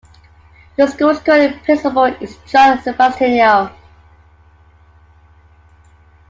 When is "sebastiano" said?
2.81-3.71